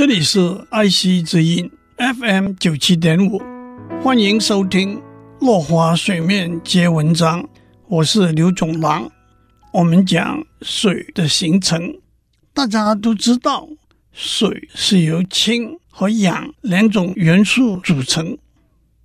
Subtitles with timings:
[0.00, 3.38] 这里是爱惜之音 FM 九七点五，
[4.02, 4.96] 欢迎收听
[5.40, 7.42] 《落花水面皆文章》，
[7.86, 9.12] 我是刘总郎。
[9.74, 11.98] 我们讲水的形成，
[12.54, 13.68] 大家都知道，
[14.10, 18.38] 水是由氢和氧两种元素组成。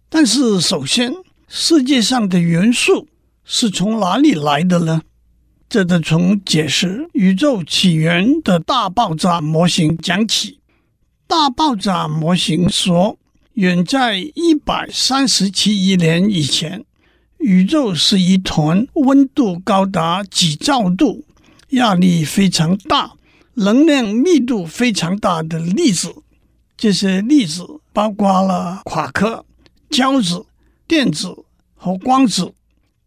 [0.07, 1.13] 但是，首先，
[1.49, 3.09] 世界上的元素
[3.43, 5.02] 是从哪里来的呢？
[5.67, 10.59] 这得从解释宇宙起源的大爆炸模型讲起。
[11.27, 13.17] 大爆炸模型说，
[13.53, 16.85] 远在一百三十七亿年以前，
[17.39, 21.25] 宇宙是一团温度高达几兆度、
[21.69, 23.13] 压力非常大、
[23.55, 26.13] 能量密度非常大的粒子。
[26.77, 29.45] 这些粒子包括了夸克、
[29.89, 30.45] 胶子、
[30.88, 31.35] 电子
[31.73, 32.53] 和光子。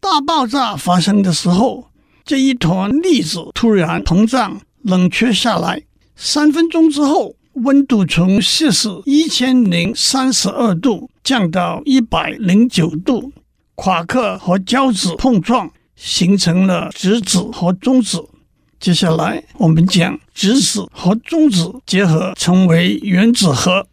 [0.01, 1.89] 大爆炸发生的时候，
[2.25, 5.83] 这一团粒子突然膨胀、冷却下来，
[6.17, 7.35] 三分钟之后。
[7.53, 13.33] 温度从摄氏一千零三十二度降到一百零九度，
[13.75, 18.23] 夸克和胶子碰撞，形成了质子和中子。
[18.79, 23.85] 接下来我们讲质子和中子结合成为原子核。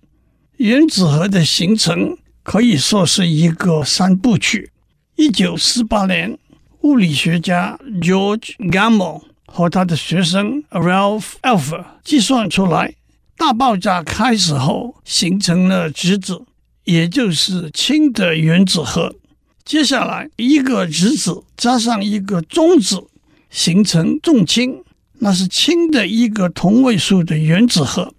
[0.59, 4.71] 原子核的形成可以说是一个三部曲。
[5.17, 6.39] 一九四八年，
[6.83, 12.95] 物理学家 George Gamow 和他的学生 Ralph Alpher 计算出来。
[13.37, 16.43] 大爆炸开始后，形成了质子，
[16.85, 19.15] 也就是氢的原子核。
[19.63, 23.05] 接下来，一个质子加上一个中子，
[23.51, 24.83] 形成重氢，
[25.19, 28.15] 那是氢的一个同位素的原子核。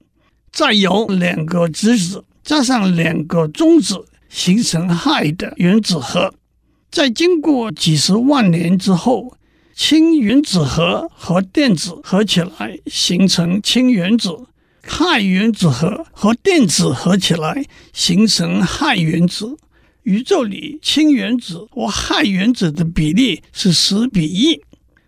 [0.51, 6.33] 再有两个质子加上两个中子，形成氦的原子核。
[6.91, 9.35] 在经过几十万年之后，
[9.73, 14.29] 氢原子核和电子合起来，形成氢原子。
[14.87, 19.57] 氦原子核和电子合起来形成氦原子。
[20.03, 24.61] 宇宙里氢原子和氦原子的比例是十比一。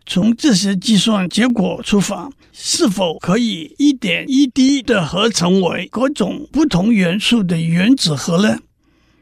[0.06, 8.60] 从这些计算结果出发，是否可以一点一滴的合成为各种不同元素的原子核呢？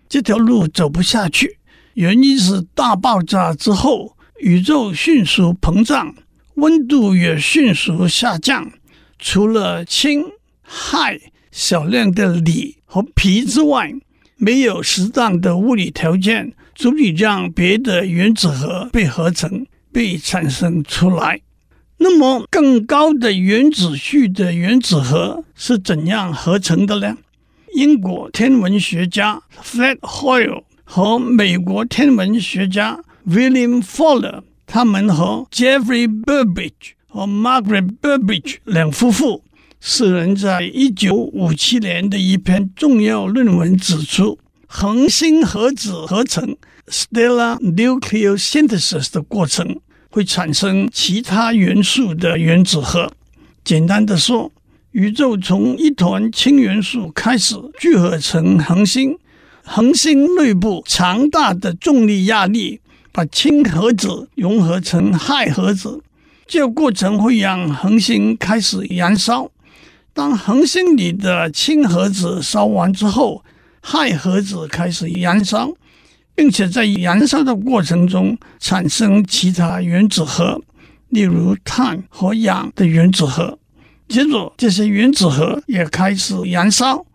[0.10, 1.58] 这条路走不下去，
[1.94, 6.16] 原因是大爆炸之后，宇宙迅速膨胀，
[6.56, 8.72] 温度也迅速下降，
[9.20, 10.24] 除了氢。
[10.68, 11.20] 氦、
[11.52, 13.94] 少量的锂和鈹之外，
[14.36, 21.42] 没有适当的物理条件足以让别的原子核被合成、被产生出来。
[21.98, 27.18] 那么，更高的原子序的原子核是怎样合成的呢？
[27.74, 39.44] 英国天文学家 Fred Hoyle 和美国天文学家 William Fowler，他们和 Jeffrey Burbidge 和 Margaret Burbidge 两夫妇。
[39.80, 46.58] 四人在一九五七年的一篇重要论文指出，恒星核子合成
[46.88, 49.80] （stellar nucleosynthesis） 的过程
[50.10, 53.12] 会产生其他元素的原子核。
[53.64, 54.52] 简单的说，
[54.92, 59.18] 宇宙从一团氢元素开始聚合成恒星，
[59.64, 66.02] 恒星内部强大的重力压力把氢核子融合成氦核子，
[66.48, 69.52] 这个过程会让恒星开始燃烧。
[70.18, 73.44] 当恒星里的氢核子烧完之后，
[73.84, 75.72] 氦核子开始燃烧，
[76.34, 80.60] 并且在燃烧的过程中产生其他原子核，
[81.10, 83.60] 例如碳和氧的原子核。
[84.08, 87.06] 接着，这些原子核也开始燃烧，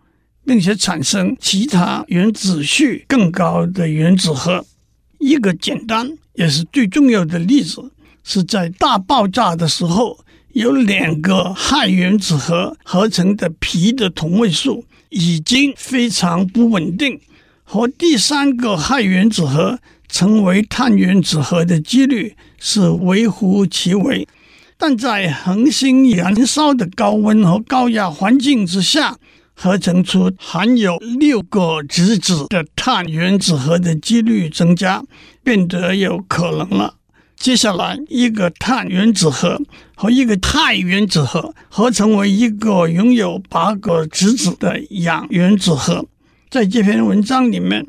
[0.45, 4.65] 并且产生其他原子序更高的原子核。
[5.19, 7.91] 一个简单也是最重要的例子，
[8.23, 10.22] 是在大爆炸的时候。
[10.53, 17.19] 有两个氦原子核合成的铍的同位素已经非常不稳定，
[17.63, 24.27] 和第三个氦原子核成为碳原子核的几率是微乎其微。
[24.77, 29.17] 但在恒星燃烧的高温和高压环境之下，
[29.55, 35.03] 合成出含有六个质子的碳原子核的几率增加，
[35.43, 36.95] 变得有可能了。
[37.43, 39.61] 接下来，一个碳原子核
[39.95, 46.05] 和一个氦原子核合成为一个拥有八个质子的氧原子核。
[46.49, 47.85] 在这篇文章里面，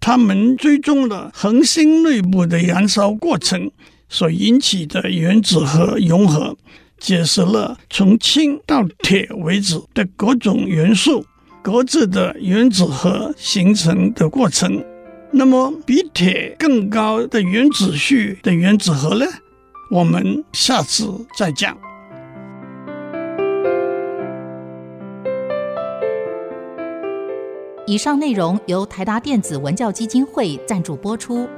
[0.00, 3.70] 他们追踪了恒星内部的燃烧过程
[4.08, 6.56] 所引起的原子核融合，
[6.98, 11.26] 解释了从氢到铁为止的各种元素
[11.60, 14.82] 各自的原子核形成的过程。
[15.36, 19.26] 那么比铁更高的原子序的原子核呢？
[19.90, 21.04] 我们下次
[21.36, 21.76] 再讲。
[27.84, 31.48] 以上内容由台达电子文教基金会赞助播出。